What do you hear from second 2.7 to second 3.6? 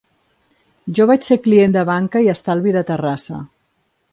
de Terrassa.